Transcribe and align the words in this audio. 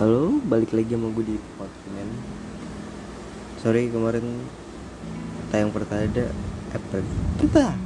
Halo, 0.00 0.32
balik 0.48 0.72
lagi 0.72 0.96
sama 0.96 1.12
gue 1.12 1.28
di 1.28 1.36
Podman 1.60 2.08
Sorry 3.60 3.92
kemarin 3.92 4.48
tayang 5.52 5.68
pertama 5.76 6.08
eh 6.08 6.80
per, 6.88 7.04
kita 7.36 7.76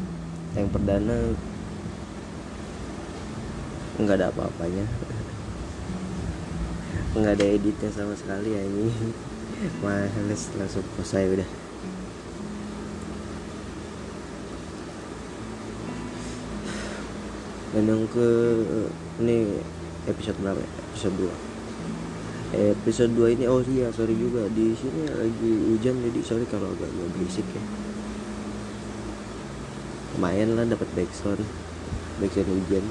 tayang 0.55 0.71
perdana 0.71 1.35
nggak 3.99 4.15
ada 4.15 4.31
apa-apanya. 4.31 4.87
Nggak 7.19 7.35
ada 7.35 7.47
editnya 7.51 7.91
sama 7.91 8.15
sekali 8.15 8.55
ya 8.55 8.63
ini 8.63 8.95
males 9.83 10.55
langsung 10.55 10.87
saya 11.03 11.27
udah. 11.35 11.49
Dan 17.75 17.91
yang 17.91 18.07
ke 18.07 18.29
ini 19.19 19.59
episode 20.07 20.39
berapa 20.39 20.63
ya? 20.63 20.71
episode 20.95 21.19
2 21.19 21.54
episode 22.55 23.13
2 23.17 23.37
ini 23.39 23.45
oh 23.51 23.61
iya 23.67 23.91
sorry 23.91 24.15
juga. 24.15 24.47
Di 24.51 24.75
sini 24.79 25.11
lagi 25.11 25.51
hujan 25.75 25.99
jadi 26.03 26.21
sorry 26.23 26.47
kalau 26.47 26.71
agak 26.71 26.89
agak 26.89 27.09
berisik 27.19 27.47
ya. 27.51 27.63
Lumayan 30.15 30.55
lah 30.55 30.65
dapat 30.69 30.89
backsound 30.95 31.43
backsound 32.23 32.49
hujan. 32.49 32.85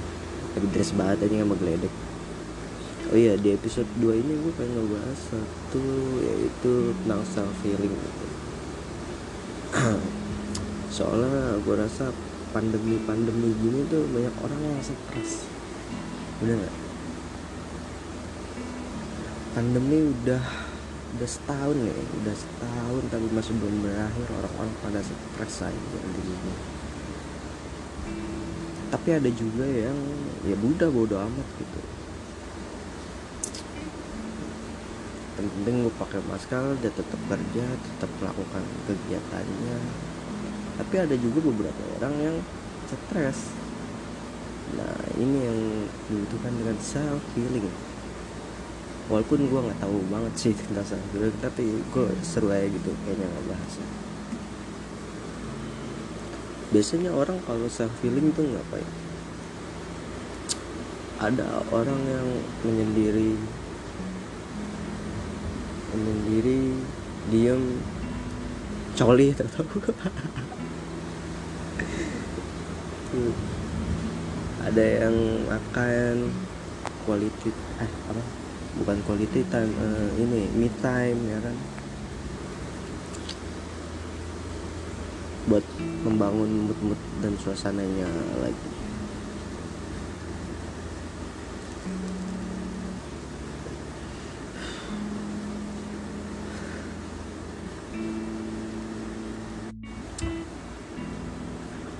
Lagi 0.53 0.67
dress 0.71 0.91
banget 0.93 1.29
aja 1.29 1.43
sama 1.43 1.55
geledek. 1.57 1.93
Oh 3.13 3.17
iya 3.19 3.37
di 3.37 3.53
episode 3.53 3.89
2 4.01 4.21
ini 4.25 4.33
gue 4.41 4.53
pengen 4.57 4.73
ngebahas 4.79 5.19
satu 5.29 5.85
yaitu 6.23 6.97
tentang 7.03 7.21
self 7.27 7.57
healing 7.61 7.93
gitu. 7.93 8.27
soalnya 10.93 11.57
gue 11.65 11.75
rasa 11.77 12.13
pandemi-pandemi 12.53 13.49
gini 13.57 13.81
tuh 13.89 14.05
banyak 14.13 14.35
orang 14.45 14.61
yang 14.61 14.77
stres 14.85 15.49
bener 16.37 16.61
gak? 16.61 16.75
Pandemi 19.53 20.01
udah 20.09 20.43
udah 21.13 21.29
setahun 21.29 21.77
ya 21.77 21.93
udah 21.93 22.35
setahun 22.35 23.03
tapi 23.13 23.25
masih 23.31 23.53
belum 23.61 23.85
berakhir. 23.85 24.27
Orang-orang 24.33 24.73
pada 24.81 24.99
stres 25.05 25.69
aja 25.69 25.97
intinya 26.01 26.73
tapi 28.93 29.09
ada 29.09 29.25
juga 29.33 29.65
yang 29.65 29.97
ya 30.45 30.53
udah 30.53 30.89
bodo 30.93 31.17
amat 31.17 31.47
gitu. 31.57 31.81
Yang 35.41 35.49
penting 35.49 35.75
gue 35.81 35.93
pakai 35.97 36.21
masker 36.29 36.77
dia 36.77 36.93
tetap 36.93 37.17
kerja 37.25 37.65
tetap 37.73 38.11
melakukan 38.21 38.61
kegiatannya. 38.85 39.77
Tapi 40.77 40.95
ada 41.01 41.15
juga 41.17 41.41
beberapa 41.41 41.81
orang 41.97 42.15
yang 42.21 42.37
stres. 42.85 43.49
Nah 44.77 44.97
ini 45.17 45.37
yang 45.41 45.59
dibutuhkan 46.13 46.53
dengan 46.53 46.77
self 46.77 47.21
healing 47.33 47.65
walaupun 49.13 49.45
gue 49.45 49.61
nggak 49.61 49.77
tahu 49.77 50.01
banget 50.09 50.33
sih 50.33 50.57
tentang 50.57 50.97
healing 51.13 51.37
tapi 51.37 51.69
gue 51.69 52.07
seru 52.25 52.49
aja 52.49 52.65
gitu 52.65 52.89
kayaknya 53.05 53.29
nggak 53.29 53.45
bahas. 53.45 53.77
Biasanya 56.73 57.13
orang 57.13 57.37
kalau 57.45 57.69
self 57.69 57.93
healing 58.01 58.33
tuh 58.33 58.49
ngapain? 58.49 58.89
Ada 61.21 61.61
orang 61.69 62.01
yang 62.09 62.25
menyendiri 62.65 63.37
menyendiri 65.93 66.73
diem 67.29 67.77
coli 68.97 69.29
atau 69.37 69.61
ada 74.65 74.85
yang 75.05 75.13
makan 75.45 76.33
quality 77.05 77.53
eh 77.77 77.91
apa 78.09 78.42
bukan 78.81 78.97
quality 79.05 79.45
time 79.51 79.71
uh, 79.77 80.09
ini 80.17 80.49
me 80.57 80.69
time 80.81 81.19
ya 81.29 81.39
kan? 81.43 81.55
Buat 85.49 85.65
membangun 86.07 86.71
mood-mood 86.71 86.99
dan 87.19 87.35
suasananya 87.39 88.07
lagi 88.39 88.73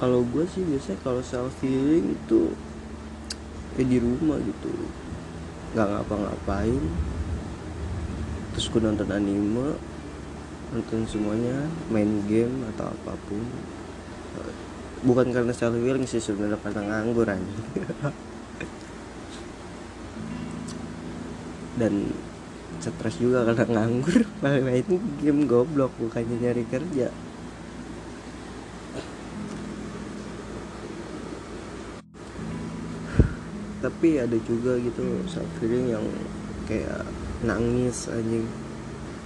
kalau 0.03 0.19
gue 0.28 0.44
sih 0.52 0.68
biasanya 0.68 1.00
kalau 1.00 1.24
self 1.24 1.56
healing 1.64 2.12
itu 2.12 2.52
ya 3.80 3.88
di 3.88 4.03
rumah 4.03 4.36
gitu 4.44 4.68
nggak 5.74 5.88
ngapa-ngapain. 5.90 6.84
Terus 8.54 8.70
gue 8.70 8.82
nonton 8.82 9.10
anime 9.10 9.74
nonton 10.74 11.06
semuanya 11.06 11.70
main 11.94 12.26
game 12.30 12.66
atau 12.74 12.90
apa 12.90 13.14
pun. 13.30 13.46
Bukan 15.04 15.34
karena 15.36 15.52
self 15.52 15.76
healing 15.76 16.08
sih 16.08 16.24
sebenarnya 16.24 16.58
karena 16.64 16.82
nganggur 16.88 17.28
aja 17.28 17.44
dan 21.80 22.14
stres 22.80 23.18
juga 23.20 23.44
karena 23.48 23.66
nganggur. 23.68 24.24
Main 24.44 24.88
game 25.20 25.42
goblok 25.50 25.92
bukannya 26.00 26.38
nyari 26.40 26.64
kerja 26.70 27.12
tapi 33.84 34.16
ada 34.16 34.40
juga 34.48 34.80
gitu 34.80 35.04
self 35.28 35.52
healing 35.60 35.92
yang 35.92 36.06
kayak 36.64 37.04
nangis 37.44 38.08
anjing. 38.08 38.48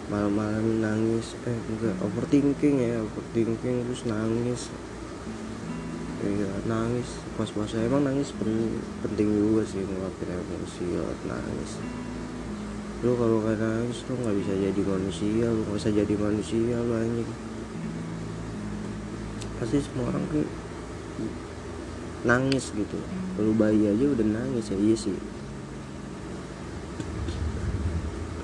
Malam-malam 0.09 0.81
nangis 0.81 1.37
eh 1.45 1.53
enggak 1.53 1.93
overthinking 2.01 2.81
ya 2.81 2.97
overthinking 3.05 3.85
terus 3.85 4.09
nangis. 4.09 4.73
Iya 6.25 6.49
nangis 6.65 7.21
pas 7.37 7.45
puasa 7.53 7.77
emang 7.85 8.01
nangis 8.01 8.33
pen 8.33 8.81
penting 9.05 9.29
juga 9.29 9.61
sih 9.61 9.85
ngeluapin 9.85 10.33
emosi 10.33 10.85
lewat 10.97 11.19
nangis. 11.29 11.71
Lu 13.05 13.13
kalau 13.13 13.45
gak 13.45 13.61
nangis 13.61 14.01
lu 14.09 14.17
nggak 14.17 14.35
bisa 14.41 14.53
jadi 14.57 14.81
manusia 14.81 15.45
lu 15.53 15.61
nggak 15.61 15.77
bisa 15.77 15.91
jadi 15.93 16.13
manusia 16.17 16.75
lu 16.81 16.93
anjing. 16.97 17.29
Pasti 19.61 19.77
semua 19.85 20.09
orang 20.09 20.25
kan 20.33 20.41
nangis 22.27 22.75
gitu. 22.75 22.99
Kalau 23.39 23.55
bayi 23.55 23.87
aja 23.87 24.05
udah 24.05 24.27
nangis 24.27 24.67
ya 24.67 24.77
iya 24.77 24.95
sih. 24.99 25.15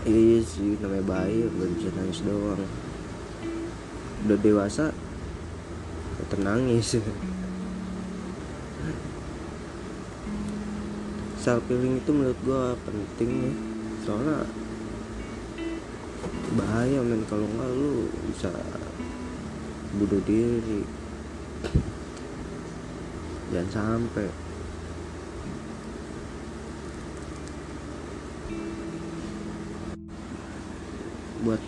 Iya 0.08 0.40
sih 0.44 0.80
namanya 0.80 1.04
bayi 1.04 1.44
belum 1.52 1.76
bisa 1.76 1.92
nangis 2.00 2.24
doang. 2.24 2.64
Udah 4.24 4.38
dewasa 4.40 4.96
ternangis 6.32 6.98
self 11.44 11.68
healing 11.68 12.00
itu 12.00 12.12
menurut 12.16 12.40
gua 12.48 12.80
penting 12.88 13.32
ya. 13.52 13.54
Soalnya 14.08 14.48
bahaya 16.56 17.04
men 17.04 17.28
kalau 17.28 17.44
nggak 17.44 17.70
lu 17.76 18.08
bisa 18.32 18.48
bunuh 20.00 20.24
diri 20.24 21.03
jangan 23.52 23.70
sampai. 23.74 24.28
Buat 31.44 31.62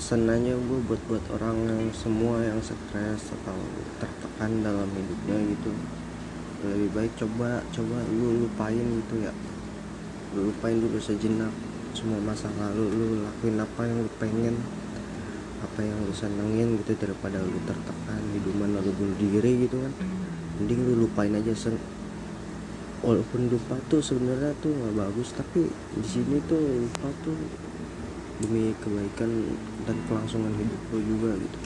pesanannya 0.00 0.56
gue 0.56 0.80
buat 0.88 1.02
buat 1.10 1.24
orang 1.36 1.68
yang 1.68 1.82
semua 1.92 2.40
yang 2.40 2.60
stres 2.64 3.28
atau 3.28 3.58
tertekan 4.00 4.64
dalam 4.64 4.88
hidupnya 4.88 5.38
gitu. 5.52 5.72
Lebih 6.64 6.90
baik 6.96 7.12
coba 7.20 7.60
coba 7.68 8.00
lu 8.08 8.48
lupain 8.48 8.86
gitu 9.04 9.14
ya. 9.20 9.32
Lu 10.32 10.48
lupain 10.48 10.80
dulu 10.80 10.96
sejenak 10.96 11.52
semua 11.94 12.18
masa 12.24 12.50
lalu 12.58 12.90
lu 12.90 13.06
lakuin 13.22 13.60
apa 13.60 13.80
yang 13.86 14.02
lu 14.02 14.10
pengen 14.18 14.56
apa 15.64 15.80
yang 15.80 15.96
lu 16.04 16.12
senengin 16.12 16.76
gitu 16.84 16.92
daripada 17.00 17.40
lu 17.40 17.56
tertekan 17.64 18.20
hidupan 18.36 18.76
lalu 18.76 18.92
bunuh 18.92 19.16
diri 19.16 19.64
gitu 19.64 19.80
kan. 19.80 19.92
Mending 20.60 20.80
lu 20.84 21.08
lupain 21.08 21.32
aja 21.32 21.56
sen 21.56 21.80
walaupun 23.04 23.52
lupa 23.52 23.76
tuh 23.92 24.00
sebenarnya 24.00 24.56
tuh 24.64 24.72
nggak 24.72 24.96
bagus 24.96 25.36
tapi 25.36 25.68
di 25.68 26.06
sini 26.08 26.40
tuh 26.48 26.60
lupa 26.60 27.08
tuh 27.20 27.36
demi 28.40 28.72
kebaikan 28.80 29.30
dan 29.84 29.96
kelangsungan 30.08 30.52
hidup 30.56 30.80
lo 30.92 30.98
juga 31.00 31.30
gitu. 31.40 31.58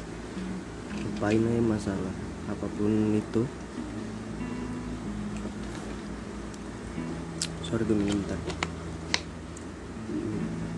Lupain 1.04 1.42
aja 1.42 1.62
masalah 1.62 2.14
apa 2.48 2.66
pun 2.78 3.14
itu. 3.14 3.42
Sorry 7.68 7.84
gue 7.84 7.92
minum 7.92 8.24
bentar. 8.24 8.40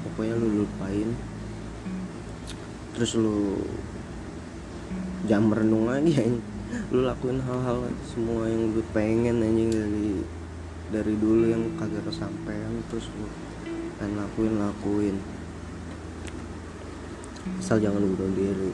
Pokoknya 0.02 0.34
lu 0.34 0.66
lupain 0.66 1.14
terus 3.00 3.16
lu 3.16 3.56
jam 5.24 5.48
merenung 5.48 5.88
lagi 5.88 6.20
ya 6.20 6.28
lu 6.92 7.00
lakuin 7.08 7.40
hal-hal 7.40 7.88
semua 8.04 8.44
yang 8.44 8.76
lu 8.76 8.84
pengen 8.92 9.40
anjing 9.40 9.72
dari 9.72 10.20
dari 10.92 11.14
dulu 11.16 11.48
yang 11.48 11.64
kagak 11.80 12.04
kesampaian 12.04 12.84
terus 12.92 13.08
lu 13.16 13.24
silakan 14.00 14.16
lakuin 14.16 14.54
lakuin. 14.56 15.16
Asal 17.60 17.84
jangan 17.84 18.00
bunuh 18.00 18.32
diri. 18.32 18.72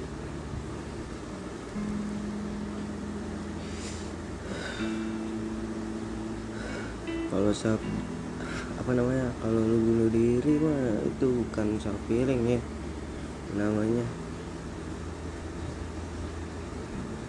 Kalau 7.27 7.51
self 7.51 7.83
apa 8.79 8.91
namanya 8.95 9.35
kalau 9.43 9.67
lu 9.67 9.83
bunuh 9.83 10.11
diri 10.15 10.63
mah 10.63 11.03
itu 11.03 11.27
bukan 11.27 11.75
healing 12.07 12.43
ya 12.55 12.61
namanya. 13.57 14.05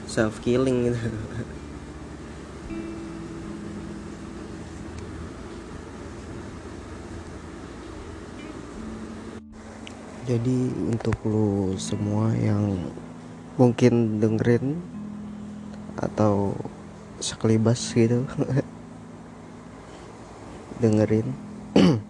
Self 0.08 0.40
killing 0.44 0.92
gitu. 0.92 1.00
Jadi 10.28 10.76
untuk 10.92 11.16
lu 11.24 11.72
semua 11.80 12.36
yang 12.36 12.76
mungkin 13.56 14.20
dengerin 14.20 14.76
atau 15.96 16.52
sekelibas 17.24 17.96
gitu 17.96 18.28
dengerin 20.84 21.32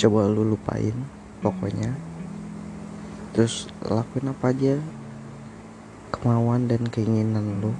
coba 0.00 0.24
lu 0.32 0.56
lupain 0.56 0.96
pokoknya. 1.44 1.92
Terus 3.36 3.68
lakuin 3.84 4.32
apa 4.32 4.48
aja 4.48 4.80
kemauan 6.08 6.66
dan 6.66 6.88
keinginan 6.88 7.60
lu 7.60 7.76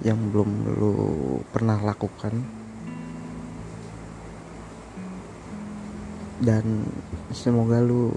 yang 0.00 0.16
belum 0.32 0.50
lu 0.80 0.94
pernah 1.52 1.76
lakukan. 1.76 2.40
Dan 6.42 6.88
semoga 7.30 7.78
lu 7.84 8.10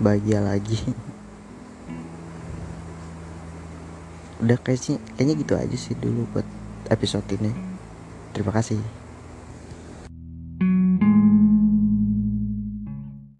bahagia 0.00 0.40
lagi. 0.42 0.80
Udah 4.42 4.58
kayaknya 4.58 4.98
kayaknya 5.14 5.34
gitu 5.38 5.54
aja 5.54 5.76
sih 5.78 5.94
dulu 5.94 6.26
buat 6.34 6.48
episode 6.90 7.28
ini. 7.30 7.54
Terima 8.34 8.50
kasih 8.50 9.03